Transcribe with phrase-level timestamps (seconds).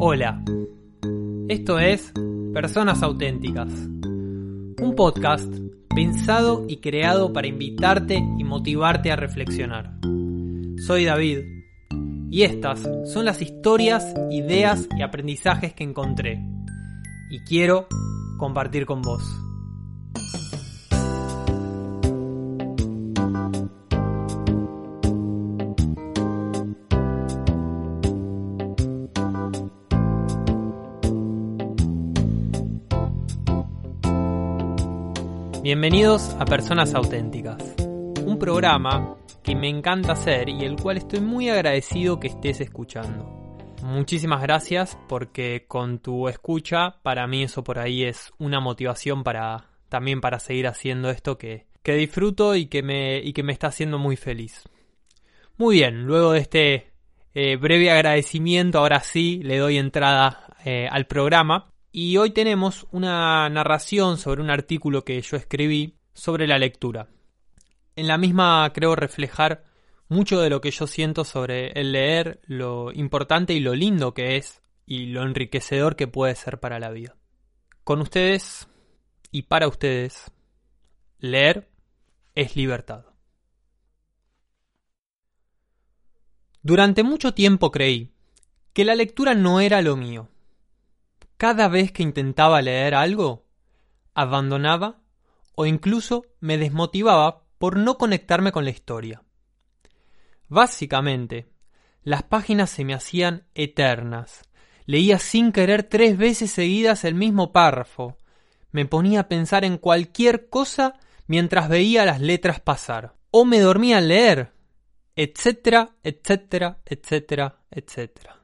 [0.00, 0.44] Hola,
[1.48, 2.12] esto es
[2.54, 5.52] Personas Auténticas, un podcast
[5.92, 9.98] pensado y creado para invitarte y motivarte a reflexionar.
[10.86, 11.38] Soy David
[12.30, 16.44] y estas son las historias, ideas y aprendizajes que encontré
[17.28, 17.88] y quiero
[18.38, 19.24] compartir con vos.
[35.68, 37.62] Bienvenidos a Personas Auténticas,
[38.24, 43.26] un programa que me encanta hacer y el cual estoy muy agradecido que estés escuchando.
[43.82, 49.68] Muchísimas gracias porque con tu escucha para mí eso por ahí es una motivación para
[49.90, 53.66] también para seguir haciendo esto que, que disfruto y que, me, y que me está
[53.66, 54.66] haciendo muy feliz.
[55.58, 56.92] Muy bien, luego de este
[57.34, 61.74] eh, breve agradecimiento, ahora sí le doy entrada eh, al programa.
[61.90, 67.08] Y hoy tenemos una narración sobre un artículo que yo escribí sobre la lectura.
[67.96, 69.64] En la misma creo reflejar
[70.08, 74.36] mucho de lo que yo siento sobre el leer, lo importante y lo lindo que
[74.36, 77.16] es y lo enriquecedor que puede ser para la vida.
[77.84, 78.68] Con ustedes
[79.30, 80.30] y para ustedes,
[81.18, 81.68] leer
[82.34, 83.06] es libertad.
[86.62, 88.12] Durante mucho tiempo creí
[88.74, 90.28] que la lectura no era lo mío
[91.38, 93.46] cada vez que intentaba leer algo,
[94.12, 95.00] abandonaba
[95.54, 99.22] o incluso me desmotivaba por no conectarme con la historia.
[100.48, 101.48] Básicamente,
[102.02, 104.42] las páginas se me hacían eternas.
[104.84, 108.18] Leía sin querer tres veces seguidas el mismo párrafo.
[108.72, 110.94] Me ponía a pensar en cualquier cosa
[111.26, 113.14] mientras veía las letras pasar.
[113.30, 114.52] O me dormía al leer.
[115.14, 118.38] etcétera, etcétera, etcétera, etcétera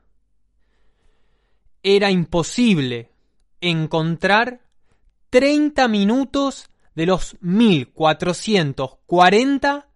[1.84, 3.12] era imposible
[3.60, 4.62] encontrar
[5.30, 9.88] 30 minutos de los 1440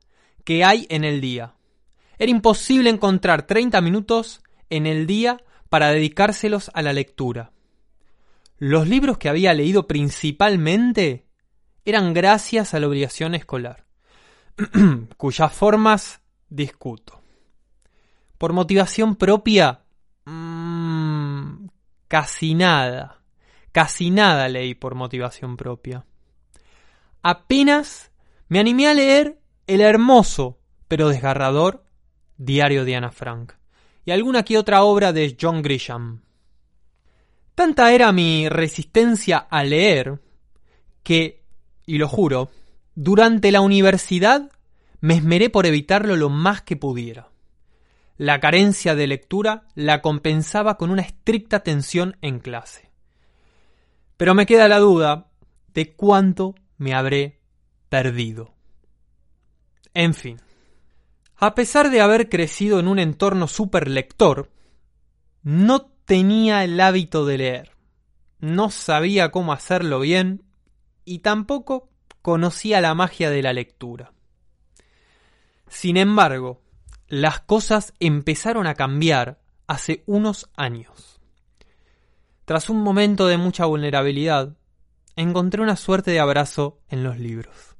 [0.44, 1.54] que hay en el día.
[2.18, 5.38] Era imposible encontrar 30 minutos en el día
[5.70, 7.52] para dedicárselos a la lectura.
[8.58, 11.24] Los libros que había leído principalmente
[11.84, 13.86] eran gracias a la obligación escolar,
[15.16, 17.22] cuyas formas discuto.
[18.36, 19.84] Por motivación propia,
[22.08, 23.20] Casi nada,
[23.72, 26.04] casi nada leí por motivación propia.
[27.22, 28.10] Apenas
[28.48, 30.58] me animé a leer el hermoso,
[30.88, 31.84] pero desgarrador,
[32.38, 33.52] Diario de Ana Frank
[34.08, 36.22] y alguna que otra obra de John Grisham.
[37.54, 40.18] Tanta era mi resistencia a leer
[41.02, 41.42] que,
[41.84, 42.50] y lo juro,
[42.94, 44.50] durante la universidad
[45.00, 47.27] me esmeré por evitarlo lo más que pudiera.
[48.18, 52.90] La carencia de lectura la compensaba con una estricta atención en clase.
[54.16, 55.30] Pero me queda la duda
[55.72, 57.40] de cuánto me habré
[57.88, 58.54] perdido.
[59.94, 60.40] En fin,
[61.36, 63.46] a pesar de haber crecido en un entorno
[63.86, 64.50] lector,
[65.44, 67.70] no tenía el hábito de leer,
[68.40, 70.42] no sabía cómo hacerlo bien
[71.04, 71.88] y tampoco
[72.20, 74.12] conocía la magia de la lectura.
[75.68, 76.60] Sin embargo,
[77.08, 81.20] las cosas empezaron a cambiar hace unos años.
[82.44, 84.56] Tras un momento de mucha vulnerabilidad,
[85.16, 87.76] encontré una suerte de abrazo en los libros.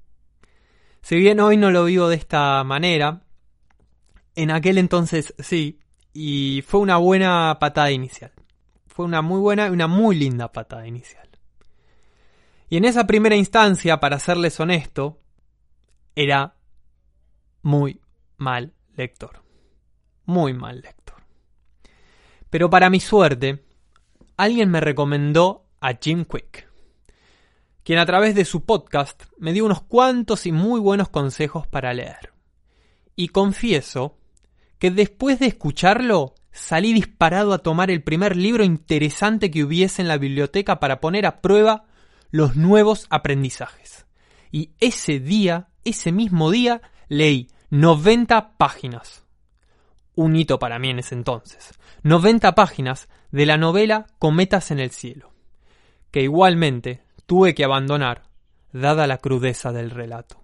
[1.03, 3.23] Si bien hoy no lo vivo de esta manera,
[4.35, 5.81] en aquel entonces sí,
[6.13, 8.33] y fue una buena patada inicial.
[8.87, 11.29] Fue una muy buena y una muy linda patada inicial.
[12.69, 15.21] Y en esa primera instancia, para serles honesto,
[16.15, 16.57] era
[17.63, 18.01] muy
[18.37, 19.43] mal lector.
[20.27, 21.23] Muy mal lector.
[22.51, 23.65] Pero para mi suerte,
[24.37, 26.69] alguien me recomendó a Jim Quick,
[27.85, 31.95] quien a través de su podcast me dio unos cuantos y muy buenos consejos para
[31.95, 32.33] leer.
[33.17, 34.19] Y confieso
[34.79, 40.09] que después de escucharlo, salí disparado a tomar el primer libro interesante que hubiese en
[40.09, 41.85] la biblioteca para poner a prueba
[42.31, 44.07] los nuevos aprendizajes.
[44.51, 49.27] Y ese día, ese mismo día, leí 90 páginas.
[50.15, 51.79] Un hito para mí en ese entonces.
[52.03, 55.33] 90 páginas de la novela Cometas en el cielo,
[56.11, 58.23] que igualmente tuve que abandonar,
[58.73, 60.41] dada la crudeza del relato.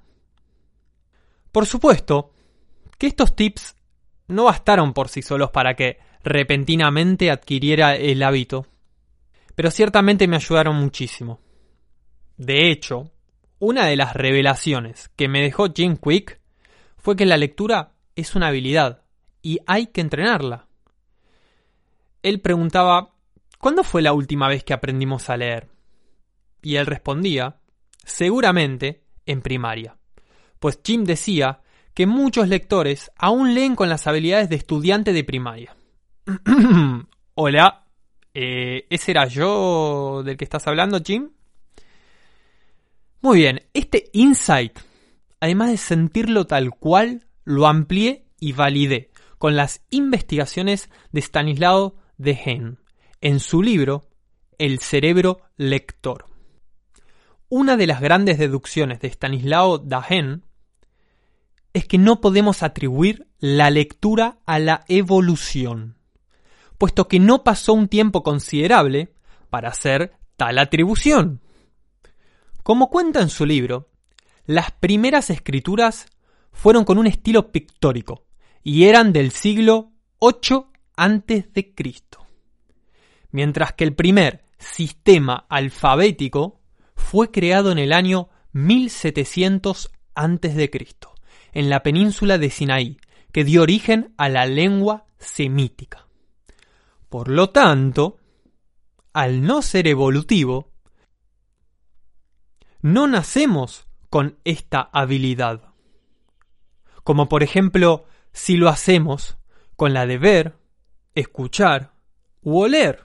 [1.51, 2.33] Por supuesto
[2.99, 3.75] que estos tips
[4.29, 8.67] no bastaron por sí solos para que repentinamente adquiriera el hábito,
[9.55, 11.41] pero ciertamente me ayudaron muchísimo.
[12.37, 13.13] De hecho,
[13.61, 16.44] una de las revelaciones que me dejó Jim Quick
[17.05, 19.03] fue que la lectura es una habilidad
[19.43, 20.69] y hay que entrenarla.
[22.23, 23.13] Él preguntaba
[23.59, 25.69] ¿cuándo fue la última vez que aprendimos a leer?
[26.63, 27.61] Y él respondía,
[28.05, 29.99] seguramente en primaria.
[30.59, 31.61] Pues Jim decía
[31.93, 35.77] que muchos lectores aún leen con las habilidades de estudiante de primaria.
[37.35, 37.85] Hola,
[38.33, 41.33] eh, ¿ese era yo del que estás hablando, Jim?
[43.21, 44.79] Muy bien, este insight,
[45.41, 52.77] además de sentirlo tal cual, lo amplié y validé con las investigaciones de Stanislao Dehaene
[53.21, 54.09] en su libro
[54.59, 56.27] El cerebro lector.
[57.49, 60.41] Una de las grandes deducciones de Stanislao Dehaene
[61.73, 65.99] es que no podemos atribuir la lectura a la evolución,
[66.79, 69.13] puesto que no pasó un tiempo considerable
[69.51, 71.41] para hacer tal atribución.
[72.63, 73.91] Como cuenta en su libro,
[74.47, 76.07] las primeras escrituras
[76.53, 78.25] fueron con un estilo pictórico
[78.63, 82.27] y eran del siglo 8 antes de Cristo.
[83.31, 86.61] Mientras que el primer sistema alfabético
[86.95, 91.15] fue creado en el año 1700 antes de Cristo,
[91.53, 92.99] en la península de Sinaí,
[93.33, 96.07] que dio origen a la lengua semítica.
[97.09, 98.19] Por lo tanto,
[99.13, 100.71] al no ser evolutivo,
[102.81, 105.75] no nacemos con esta habilidad.
[107.03, 109.39] Como por ejemplo, si lo hacemos
[109.75, 110.55] con la de ver,
[111.17, 111.95] escuchar
[112.41, 113.03] u oler.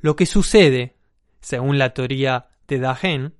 [0.00, 0.98] Lo que sucede,
[1.40, 3.34] según la teoría de Dagen,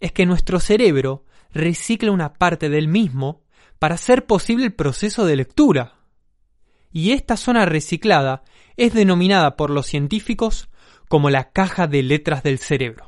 [0.00, 3.42] es que nuestro cerebro recicla una parte del mismo
[3.78, 5.98] para hacer posible el proceso de lectura.
[6.90, 8.42] Y esta zona reciclada
[8.78, 10.70] es denominada por los científicos
[11.10, 13.06] como la caja de letras del cerebro.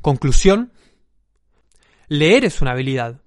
[0.00, 0.70] Conclusión.
[2.08, 3.22] Leer es una habilidad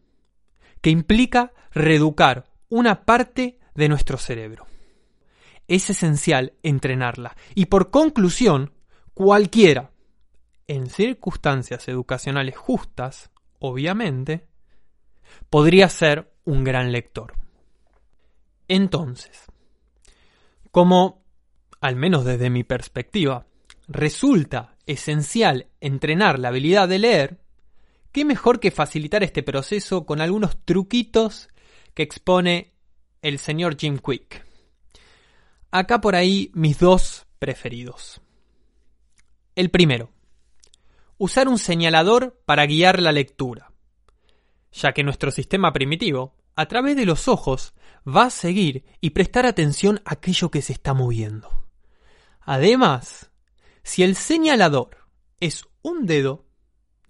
[0.81, 4.67] que implica reeducar una parte de nuestro cerebro.
[5.67, 8.73] Es esencial entrenarla y por conclusión,
[9.13, 9.91] cualquiera,
[10.67, 14.47] en circunstancias educacionales justas, obviamente,
[15.49, 17.33] podría ser un gran lector.
[18.67, 19.45] Entonces,
[20.71, 21.23] como,
[21.81, 23.47] al menos desde mi perspectiva,
[23.87, 27.39] resulta esencial entrenar la habilidad de leer,
[28.11, 31.49] ¿qué mejor que facilitar este proceso con algunos truquitos
[31.93, 32.73] que expone
[33.21, 34.45] el señor Jim Quick?
[35.71, 38.21] Acá por ahí mis dos preferidos.
[39.55, 40.11] El primero,
[41.17, 43.71] usar un señalador para guiar la lectura,
[44.71, 47.73] ya que nuestro sistema primitivo, a través de los ojos,
[48.07, 51.67] va a seguir y prestar atención a aquello que se está moviendo.
[52.41, 53.31] Además,
[53.83, 55.05] si el señalador
[55.39, 56.45] es un dedo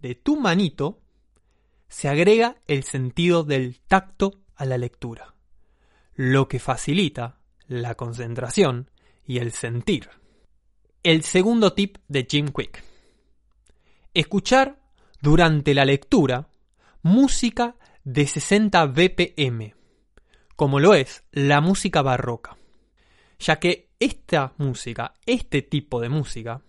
[0.02, 1.02] de tu manito,
[1.88, 5.34] se agrega el sentido del tacto a la lectura,
[6.16, 8.90] lo que facilita la concentración
[9.26, 10.10] y el sentir.
[11.04, 12.84] El segundo tip de Jim Quick.
[14.14, 14.80] Escuchar
[15.22, 16.50] durante la lectura
[17.02, 19.76] música de 60 BPM,
[20.56, 22.58] como lo es la música barroca,
[23.40, 26.62] ya que esta música, este tipo de música,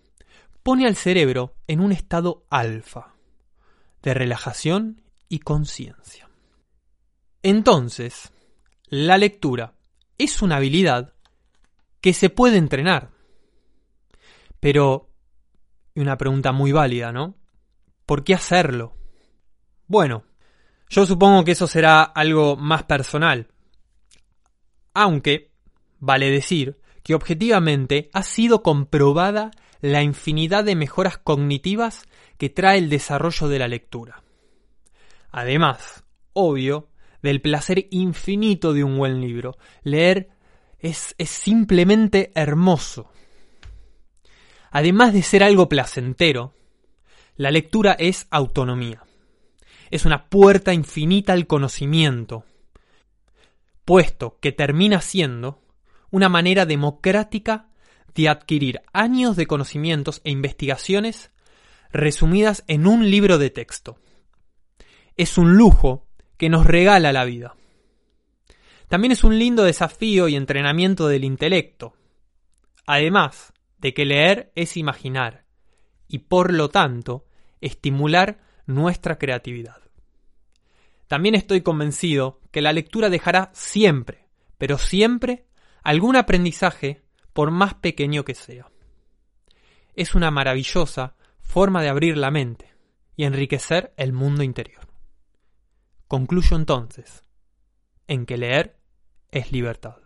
[0.63, 3.15] pone al cerebro en un estado alfa,
[4.03, 6.29] de relajación y conciencia.
[7.43, 8.33] Entonces,
[8.89, 9.75] la lectura
[10.19, 11.15] es una habilidad
[12.01, 13.11] que se puede entrenar.
[14.59, 15.11] Pero,
[15.95, 17.37] una pregunta muy válida, ¿no?
[18.07, 18.95] ¿Por qué hacerlo?
[19.87, 20.25] Bueno,
[20.89, 23.49] yo supongo que eso será algo más personal.
[24.93, 25.53] Aunque,
[25.99, 32.07] vale decir, que objetivamente ha sido comprobada la infinidad de mejoras cognitivas
[32.41, 34.23] que trae el desarrollo de la lectura.
[35.31, 36.89] Además, obvio,
[37.21, 39.59] del placer infinito de un buen libro.
[39.83, 40.31] Leer
[40.79, 43.13] es, es simplemente hermoso.
[44.71, 46.55] Además de ser algo placentero,
[47.37, 49.03] la lectura es autonomía.
[49.91, 52.47] Es una puerta infinita al conocimiento,
[53.85, 55.61] puesto que termina siendo
[56.11, 57.69] una manera democrática
[58.15, 61.33] de adquirir años de conocimientos e investigaciones
[61.93, 63.99] resumidas en un libro de texto.
[65.17, 67.55] Es un lujo que nos regala la vida.
[68.89, 71.95] También es un lindo desafío y entrenamiento del intelecto.
[72.87, 75.45] Además de que leer es imaginar
[76.09, 77.27] y por lo tanto
[77.61, 79.81] estimular nuestra creatividad.
[81.07, 84.29] También estoy convencido que la lectura dejará siempre,
[84.59, 85.47] pero siempre
[85.83, 88.71] algún aprendizaje por más pequeño que sea.
[89.95, 91.17] Es una maravillosa
[91.51, 92.73] forma de abrir la mente
[93.17, 94.87] y enriquecer el mundo interior.
[96.07, 97.25] Concluyo entonces
[98.07, 98.79] en que leer
[99.33, 99.97] es libertad.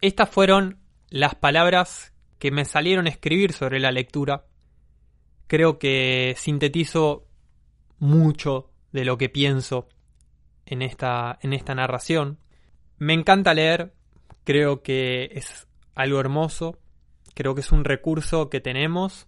[0.00, 4.46] Estas fueron las palabras que me salieron a escribir sobre la lectura.
[5.46, 7.28] Creo que sintetizo
[7.98, 9.88] mucho de lo que pienso
[10.66, 12.40] en esta, en esta narración.
[12.98, 13.94] Me encanta leer,
[14.42, 16.80] creo que es algo hermoso,
[17.34, 19.26] creo que es un recurso que tenemos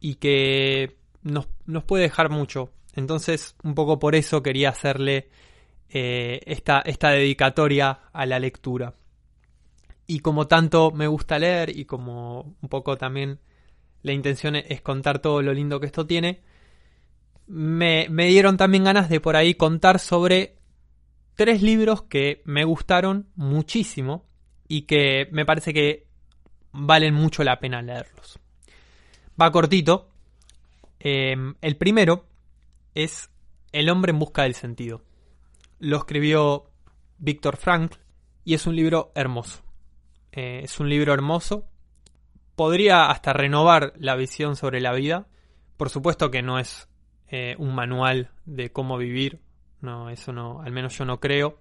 [0.00, 1.46] y que nos,
[1.84, 2.70] puede dejar mucho.
[2.94, 5.28] Entonces, un poco por eso quería hacerle
[5.88, 8.94] eh, esta, esta dedicatoria a la lectura.
[10.06, 13.38] Y como tanto me gusta leer y como un poco también
[14.02, 16.42] la intención es contar todo lo lindo que esto tiene,
[17.46, 20.56] me, me dieron también ganas de por ahí contar sobre
[21.34, 24.26] tres libros que me gustaron muchísimo
[24.68, 26.06] y que me parece que
[26.74, 28.38] valen mucho la pena leerlos.
[29.40, 30.10] Va cortito.
[30.98, 32.26] Em, el primero
[32.94, 33.30] es
[33.72, 35.02] El hombre en busca del sentido.
[35.78, 36.70] Lo escribió
[37.18, 37.98] Víctor Frankl
[38.44, 39.62] y es un libro hermoso.
[40.32, 41.68] Eh, es un libro hermoso.
[42.56, 45.26] Podría hasta renovar la visión sobre la vida.
[45.76, 46.88] Por supuesto que no es
[47.28, 49.40] eh, un manual de cómo vivir.
[49.80, 51.58] No, eso no, al menos yo no creo.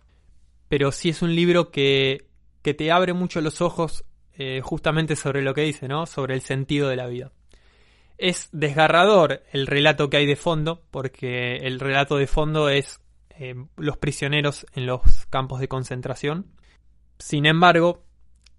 [0.69, 2.27] Pero sí es un libro que,
[2.61, 4.05] que te abre mucho los ojos
[4.37, 6.05] eh, justamente sobre lo que dice, ¿no?
[6.05, 7.31] Sobre el sentido de la vida.
[8.17, 12.99] Es desgarrador el relato que hay de fondo, porque el relato de fondo es
[13.77, 16.45] los prisioneros en los campos de concentración.
[17.17, 18.03] Sin embargo,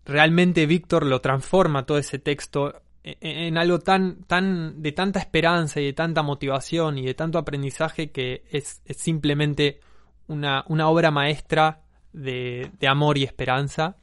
[0.04, 5.84] realmente Víctor lo transforma todo ese texto en algo tan, tan de tanta esperanza y
[5.84, 9.80] de tanta motivación y de tanto aprendizaje que es, simplemente
[10.26, 11.82] una, una, obra maestra
[12.14, 13.98] de, amor y esperanza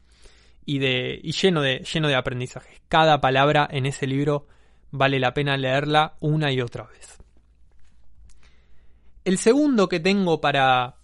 [0.65, 2.81] y, de, y lleno, de, lleno de aprendizajes.
[2.87, 4.47] Cada palabra en ese libro
[4.91, 7.17] vale la pena leerla una y otra vez.
[9.23, 10.95] El segundo que tengo para,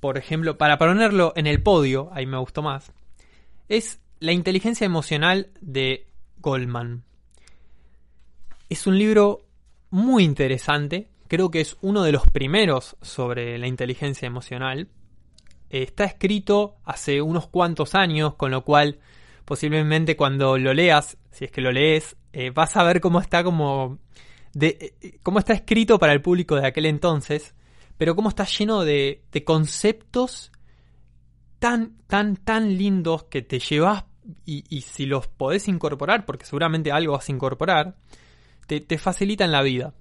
[0.00, 2.92] por ejemplo, para ponerlo en el podio, ahí me gustó más,
[3.68, 6.06] es La inteligencia emocional de
[6.38, 7.04] Goldman.
[8.68, 9.46] Es un libro
[9.90, 14.88] muy interesante, creo que es uno de los primeros sobre la inteligencia emocional.
[15.70, 18.98] Está escrito hace unos cuantos años, con lo cual
[19.44, 23.42] posiblemente cuando lo leas, si es que lo lees, eh, vas a ver cómo está
[23.42, 23.98] como
[24.52, 27.54] de, eh, cómo está escrito para el público de aquel entonces,
[27.96, 30.52] pero cómo está lleno de, de conceptos
[31.58, 34.04] tan, tan, tan lindos que te llevas
[34.44, 37.96] y, si los podés incorporar, porque seguramente algo vas a incorporar,
[38.66, 39.94] te, te facilitan la vida.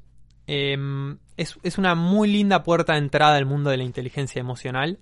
[0.48, 5.00] Em, es, una muy linda puerta de entrada al mundo de la inteligencia emocional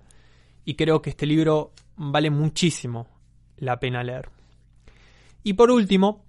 [0.68, 3.08] y creo que este libro vale muchísimo
[3.56, 4.28] la pena leer.
[5.42, 6.26] Y por último,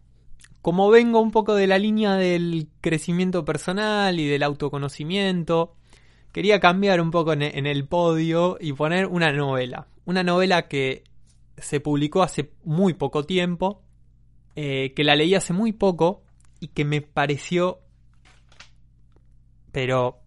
[0.62, 5.76] como vengo un poco de la línea del crecimiento personal y del autoconocimiento,
[6.32, 11.04] quería cambiar un poco en el podio y poner una novela una novela que
[11.58, 13.84] se publicó hace muy poco tiempo,
[14.56, 16.24] eh, que la leí hace muy poco
[16.60, 17.82] y que me pareció,
[19.72, 20.22] pero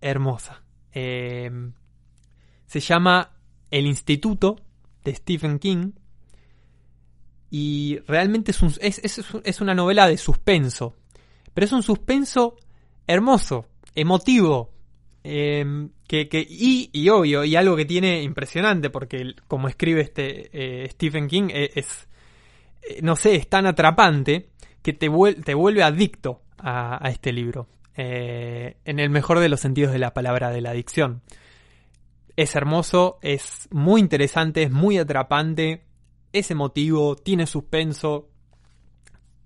[0.00, 0.64] hermosa.
[0.92, 1.50] Eh,
[2.80, 3.32] se llama
[3.70, 4.56] El Instituto
[5.04, 5.92] de Stephen King
[7.50, 9.00] y realmente es,
[9.44, 10.96] es una novela de suspenso,
[11.54, 12.56] pero es un suspenso
[13.06, 14.76] hermoso, emotivo,
[15.28, 20.88] Em, que, y, y, obvio, y algo que tiene impresionante, porque como escribe este eh,
[20.88, 22.06] Stephen King, e, es,
[22.88, 24.50] eh, no sé, es tan atrapante
[24.82, 25.10] que te,
[25.44, 27.66] te vuelve adicto a, este libro,
[27.96, 31.22] eh, en el mejor de los sentidos de la palabra de la adicción.
[32.36, 35.84] Es hermoso, es muy interesante, es muy atrapante,
[36.32, 38.28] es emotivo, tiene suspenso,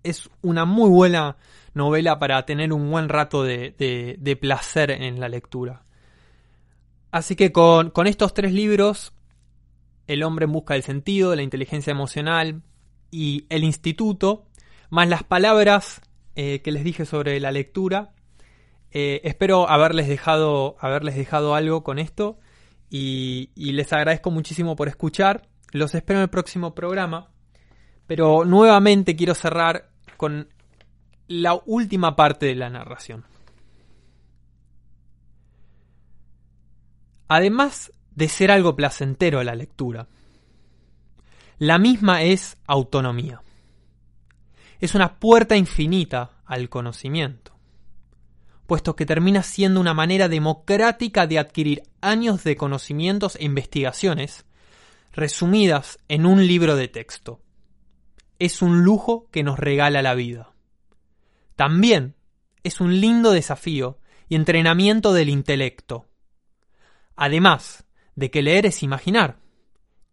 [0.03, 1.37] es una muy buena
[1.73, 5.85] novela para tener un buen rato de, placer en la lectura.
[7.13, 9.13] Así que con, estos tres libros,
[10.07, 12.63] El hombre en busca del sentido, La inteligencia emocional
[13.13, 14.47] y El instituto,
[14.91, 16.01] más las palabras
[16.35, 18.15] eh, que les dije sobre la lectura,
[18.91, 22.41] eh, espero haberles dejado, haberles dejado algo con esto
[22.91, 25.49] y, les agradezco muchísimo por escuchar.
[25.71, 27.31] Los espero en el próximo programa.
[28.07, 30.49] Pero nuevamente quiero cerrar con
[31.29, 33.25] la última parte de la narración.
[37.29, 40.09] Además de ser algo placentero la lectura,
[41.59, 43.41] la misma es autonomía.
[44.81, 47.53] Es una puerta infinita al conocimiento,
[48.71, 54.45] puesto que termina siendo una manera democrática de adquirir años de conocimientos e investigaciones
[55.11, 57.41] resumidas en un libro de texto.
[58.39, 60.53] Es un lujo que nos regala la vida.
[61.57, 62.15] También
[62.63, 63.99] es un lindo desafío
[64.29, 66.07] y entrenamiento del intelecto.
[67.17, 67.83] Además
[68.15, 69.41] de que leer es imaginar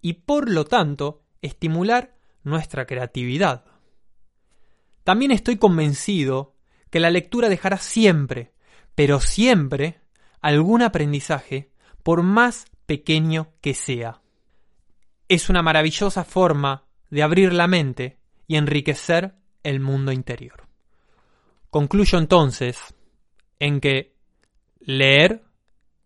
[0.02, 3.66] y por lo tanto estimular nuestra creatividad.
[5.04, 6.57] También estoy convencido
[6.90, 8.54] que la lectura dejará siempre,
[8.96, 10.02] pero siempre,
[10.42, 11.72] algún aprendizaje,
[12.04, 14.22] por más pequeño que sea.
[15.28, 18.18] Es una maravillosa forma de abrir la mente
[18.48, 20.68] y enriquecer el mundo interior.
[21.70, 22.96] Concluyo entonces
[23.60, 24.16] en que
[24.80, 25.44] leer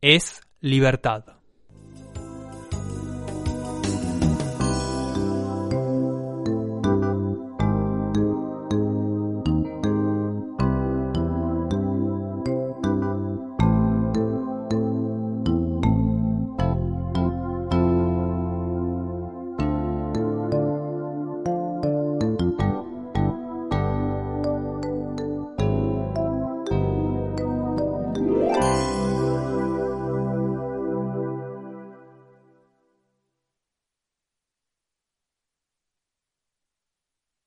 [0.02, 1.41] es libertad.